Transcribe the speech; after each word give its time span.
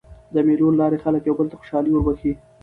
د 0.33 0.35
مېلو 0.47 0.67
له 0.71 0.77
لاري 0.81 0.97
خلک 1.03 1.21
یو 1.25 1.37
بل 1.39 1.47
ته 1.51 1.55
خوشحالي 1.59 1.89
وربخښي. 1.91 2.31